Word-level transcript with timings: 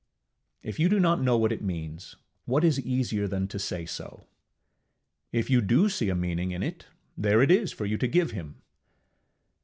ŌĆØ 0.01 0.59
If 0.69 0.79
you 0.79 0.89
do 0.89 0.99
not 0.99 1.21
know 1.21 1.37
what 1.37 1.51
it 1.51 1.61
means, 1.61 2.15
what 2.45 2.63
is 2.63 2.81
easier 2.81 3.27
than 3.27 3.47
to 3.49 3.59
say 3.59 3.85
so? 3.85 4.25
If 5.31 5.47
you 5.51 5.61
do 5.61 5.89
see 5.89 6.09
a 6.09 6.15
meaning 6.15 6.49
in 6.49 6.63
it, 6.63 6.87
there 7.15 7.39
it 7.39 7.51
is 7.51 7.71
for 7.71 7.85
you 7.85 7.99
to 7.99 8.07
give 8.07 8.31
him. 8.31 8.55